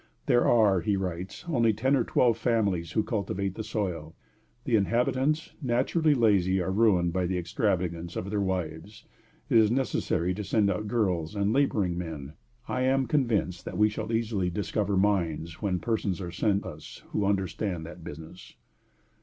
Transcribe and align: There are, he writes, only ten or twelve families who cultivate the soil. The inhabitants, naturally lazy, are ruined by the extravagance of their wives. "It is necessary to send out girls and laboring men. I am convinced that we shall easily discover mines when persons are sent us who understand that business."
There 0.25 0.47
are, 0.47 0.81
he 0.81 0.97
writes, 0.97 1.45
only 1.47 1.73
ten 1.73 1.95
or 1.95 2.03
twelve 2.03 2.35
families 2.35 2.93
who 2.93 3.03
cultivate 3.03 3.53
the 3.53 3.63
soil. 3.63 4.15
The 4.63 4.75
inhabitants, 4.75 5.53
naturally 5.61 6.15
lazy, 6.15 6.59
are 6.59 6.71
ruined 6.71 7.13
by 7.13 7.27
the 7.27 7.37
extravagance 7.37 8.15
of 8.15 8.31
their 8.31 8.41
wives. 8.41 9.05
"It 9.47 9.59
is 9.59 9.69
necessary 9.69 10.33
to 10.33 10.43
send 10.43 10.71
out 10.71 10.87
girls 10.87 11.35
and 11.35 11.53
laboring 11.53 11.99
men. 11.99 12.33
I 12.67 12.81
am 12.81 13.05
convinced 13.05 13.63
that 13.65 13.77
we 13.77 13.89
shall 13.89 14.11
easily 14.11 14.49
discover 14.49 14.97
mines 14.97 15.61
when 15.61 15.77
persons 15.77 16.19
are 16.19 16.31
sent 16.31 16.65
us 16.65 17.03
who 17.11 17.23
understand 17.27 17.85
that 17.85 18.03
business." 18.03 18.55